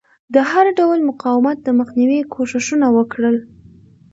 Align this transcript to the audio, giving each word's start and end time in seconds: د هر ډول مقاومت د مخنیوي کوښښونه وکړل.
د 0.33 0.35
هر 0.49 0.65
ډول 0.77 0.99
مقاومت 1.09 1.57
د 1.63 1.67
مخنیوي 1.79 2.19
کوښښونه 2.33 2.87
وکړل. 2.97 3.37